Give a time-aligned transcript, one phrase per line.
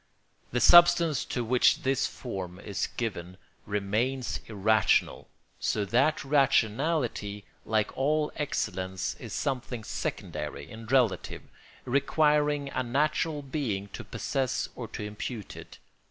[0.51, 5.27] The substance to which this form is given remains irrational;
[5.59, 11.43] so that rationality, like all excellence, is something secondary and relative,
[11.85, 15.77] requiring a natural being to possess or to impute it.